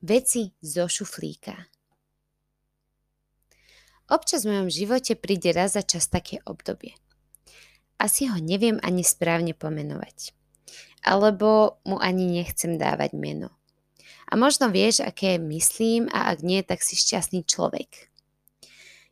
Veci 0.00 0.56
zo 0.64 0.88
šuflíka. 0.88 1.52
Občas 4.08 4.48
v 4.48 4.56
mojom 4.56 4.72
živote 4.72 5.12
príde 5.12 5.52
raz 5.52 5.76
za 5.76 5.84
čas 5.84 6.08
také 6.08 6.40
obdobie. 6.48 6.96
Asi 8.00 8.24
ho 8.24 8.40
neviem 8.40 8.80
ani 8.80 9.04
správne 9.04 9.52
pomenovať. 9.52 10.32
Alebo 11.04 11.76
mu 11.84 12.00
ani 12.00 12.32
nechcem 12.32 12.80
dávať 12.80 13.12
meno. 13.12 13.52
A 14.24 14.40
možno 14.40 14.72
vieš, 14.72 15.04
aké 15.04 15.36
myslím 15.36 16.08
a 16.08 16.32
ak 16.32 16.40
nie, 16.40 16.64
tak 16.64 16.80
si 16.80 16.96
šťastný 16.96 17.44
človek. 17.44 18.08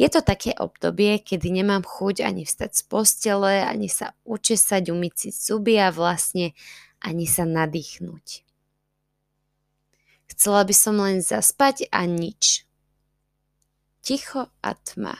Je 0.00 0.08
to 0.08 0.24
také 0.24 0.56
obdobie, 0.56 1.20
kedy 1.20 1.60
nemám 1.60 1.84
chuť 1.84 2.24
ani 2.24 2.48
vstať 2.48 2.72
z 2.72 2.82
postele, 2.88 3.60
ani 3.68 3.92
sa 3.92 4.16
učesať, 4.24 4.88
umyť 4.88 5.12
si 5.12 5.28
zuby 5.28 5.76
a 5.76 5.92
vlastne 5.92 6.56
ani 7.04 7.28
sa 7.28 7.44
nadýchnuť. 7.44 8.49
Chcela 10.30 10.62
by 10.62 10.74
som 10.74 10.94
len 11.02 11.18
zaspať 11.18 11.90
a 11.90 12.06
nič. 12.06 12.62
Ticho 14.00 14.46
a 14.62 14.70
tma. 14.78 15.18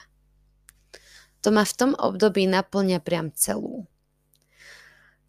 To 1.42 1.50
ma 1.50 1.66
v 1.66 1.74
tom 1.74 1.92
období 1.98 2.46
naplňa 2.46 3.02
priam 3.02 3.34
celú. 3.34 3.90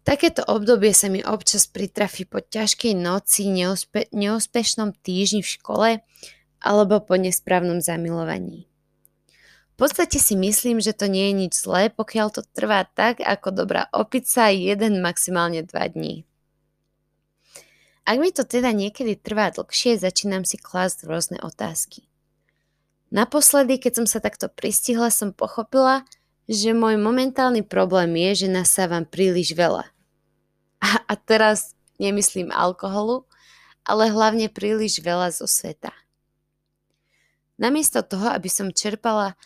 Takéto 0.02 0.42
obdobie 0.46 0.90
sa 0.94 1.06
mi 1.06 1.22
občas 1.22 1.70
pritrafi 1.70 2.26
po 2.26 2.42
ťažkej 2.42 2.94
noci, 2.94 3.46
neúspe- 3.50 4.10
neúspešnom 4.10 4.98
týždni 4.98 5.46
v 5.46 5.52
škole 5.58 5.88
alebo 6.58 7.02
po 7.02 7.14
nesprávnom 7.14 7.78
zamilovaní. 7.78 8.66
V 9.72 9.74
podstate 9.78 10.18
si 10.22 10.38
myslím, 10.38 10.78
že 10.78 10.94
to 10.94 11.10
nie 11.10 11.30
je 11.30 11.34
nič 11.46 11.52
zlé, 11.58 11.90
pokiaľ 11.90 12.34
to 12.34 12.42
trvá 12.54 12.86
tak, 12.86 13.18
ako 13.18 13.50
dobrá 13.50 13.90
opica, 13.90 14.50
jeden 14.50 15.02
maximálne 15.02 15.66
dva 15.66 15.90
dní. 15.90 16.22
Ak 18.02 18.18
mi 18.18 18.34
to 18.34 18.42
teda 18.42 18.74
niekedy 18.74 19.14
trvá 19.14 19.54
dlhšie, 19.54 19.94
začínam 20.02 20.42
si 20.42 20.58
klásť 20.58 21.06
rôzne 21.06 21.38
otázky. 21.38 22.10
Naposledy, 23.14 23.78
keď 23.78 24.02
som 24.02 24.06
sa 24.08 24.18
takto 24.18 24.50
pristihla, 24.50 25.12
som 25.12 25.30
pochopila, 25.30 26.02
že 26.50 26.74
môj 26.74 26.98
momentálny 26.98 27.62
problém 27.62 28.10
je, 28.18 28.46
že 28.46 28.48
nasávam 28.50 29.06
príliš 29.06 29.54
veľa. 29.54 29.86
A, 30.82 30.88
a 31.06 31.14
teraz 31.14 31.78
nemyslím 32.02 32.50
alkoholu, 32.50 33.22
ale 33.86 34.10
hlavne 34.10 34.50
príliš 34.50 34.98
veľa 34.98 35.30
zo 35.30 35.46
sveta. 35.46 35.94
Namiesto 37.62 38.02
toho, 38.02 38.34
aby 38.34 38.50
som 38.50 38.74
čerpala 38.74 39.38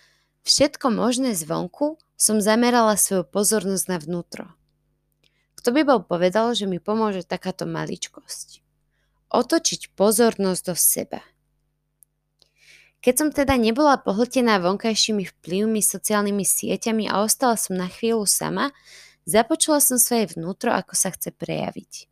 všetko 0.48 0.88
možné 0.88 1.36
zvonku, 1.36 2.00
som 2.16 2.40
zamerala 2.40 2.96
svoju 2.96 3.28
pozornosť 3.28 3.84
na 3.92 3.98
vnútro. 4.00 4.55
Kto 5.66 5.74
by 5.74 5.82
bol 5.82 5.98
povedal, 6.06 6.54
že 6.54 6.70
mi 6.70 6.78
pomôže 6.78 7.26
takáto 7.26 7.66
maličkosť? 7.66 8.62
Otočiť 9.34 9.98
pozornosť 9.98 10.62
do 10.62 10.74
seba. 10.78 11.26
Keď 13.02 13.14
som 13.18 13.28
teda 13.34 13.58
nebola 13.58 13.98
pohltená 13.98 14.62
vonkajšími 14.62 15.26
vplyvmi, 15.26 15.82
sociálnymi 15.82 16.46
sieťami 16.46 17.10
a 17.10 17.18
ostala 17.18 17.58
som 17.58 17.74
na 17.74 17.90
chvíľu 17.90 18.30
sama, 18.30 18.70
započula 19.26 19.82
som 19.82 19.98
svoje 19.98 20.38
vnútro, 20.38 20.70
ako 20.70 20.94
sa 20.94 21.10
chce 21.10 21.34
prejaviť. 21.34 22.06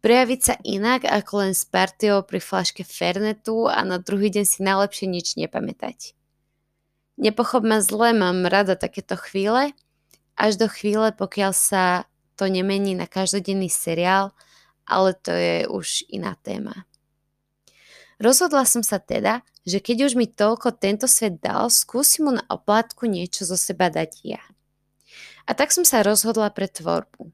Prejaviť 0.00 0.40
sa 0.40 0.56
inak 0.64 1.04
ako 1.04 1.44
len 1.44 1.52
s 1.52 1.68
partiou 1.68 2.24
pri 2.24 2.40
flaške 2.40 2.80
Fernetu 2.80 3.68
a 3.68 3.84
na 3.84 4.00
druhý 4.00 4.32
deň 4.32 4.44
si 4.48 4.64
najlepšie 4.64 5.04
nič 5.04 5.36
nepamätať. 5.36 6.16
Nepochop 7.20 7.60
ma 7.60 7.84
zle, 7.84 8.16
mám 8.16 8.48
rada 8.48 8.72
takéto 8.72 9.20
chvíle, 9.20 9.76
až 10.32 10.56
do 10.56 10.64
chvíle, 10.64 11.12
pokiaľ 11.12 11.52
sa 11.52 12.08
to 12.38 12.46
nemení 12.46 12.94
na 12.94 13.10
každodenný 13.10 13.66
seriál, 13.66 14.30
ale 14.86 15.18
to 15.18 15.34
je 15.34 15.66
už 15.66 16.06
iná 16.06 16.38
téma. 16.38 16.86
Rozhodla 18.22 18.62
som 18.62 18.86
sa 18.86 19.02
teda, 19.02 19.42
že 19.66 19.82
keď 19.82 20.10
už 20.10 20.12
mi 20.14 20.26
toľko 20.30 20.74
tento 20.78 21.10
svet 21.10 21.42
dal, 21.42 21.70
skúsim 21.70 22.30
mu 22.30 22.32
na 22.34 22.42
oplátku 22.46 23.10
niečo 23.10 23.42
zo 23.42 23.58
seba 23.58 23.90
dať 23.90 24.10
ja. 24.22 24.42
A 25.46 25.54
tak 25.54 25.74
som 25.74 25.82
sa 25.82 26.06
rozhodla 26.06 26.50
pre 26.54 26.66
tvorbu. 26.66 27.30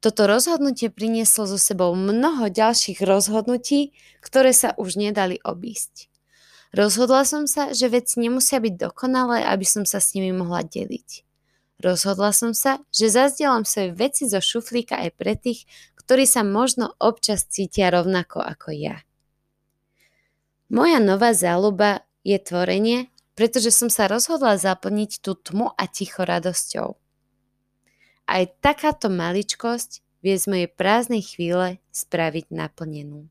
Toto 0.00 0.28
rozhodnutie 0.28 0.92
prinieslo 0.92 1.48
so 1.48 1.58
sebou 1.58 1.96
mnoho 1.96 2.52
ďalších 2.52 3.00
rozhodnutí, 3.02 3.96
ktoré 4.20 4.52
sa 4.52 4.76
už 4.76 5.00
nedali 5.00 5.40
obísť. 5.42 6.12
Rozhodla 6.76 7.24
som 7.24 7.48
sa, 7.48 7.72
že 7.72 7.88
veci 7.88 8.20
nemusia 8.20 8.60
byť 8.60 8.74
dokonalé, 8.76 9.44
aby 9.48 9.64
som 9.64 9.88
sa 9.88 9.98
s 9.98 10.12
nimi 10.12 10.30
mohla 10.30 10.60
deliť. 10.62 11.26
Rozhodla 11.76 12.32
som 12.32 12.56
sa, 12.56 12.80
že 12.88 13.12
zazdielam 13.12 13.68
svoje 13.68 13.92
veci 13.92 14.24
zo 14.24 14.40
šuflíka 14.40 14.96
aj 14.96 15.10
pre 15.12 15.36
tých, 15.36 15.68
ktorí 16.00 16.24
sa 16.24 16.40
možno 16.40 16.96
občas 16.96 17.44
cítia 17.44 17.92
rovnako 17.92 18.40
ako 18.40 18.72
ja. 18.72 19.04
Moja 20.72 20.98
nová 20.98 21.36
záľuba 21.36 22.02
je 22.24 22.40
tvorenie, 22.40 22.98
pretože 23.36 23.70
som 23.70 23.92
sa 23.92 24.08
rozhodla 24.08 24.56
zaplniť 24.56 25.20
tú 25.20 25.36
tmu 25.36 25.70
a 25.76 25.84
ticho 25.86 26.24
radosťou. 26.24 26.96
Aj 28.26 28.42
takáto 28.58 29.06
maličkosť 29.12 30.02
vie 30.24 30.34
z 30.34 30.44
mojej 30.50 30.68
prázdnej 30.72 31.22
chvíle 31.22 31.78
spraviť 31.92 32.50
naplnenú. 32.50 33.30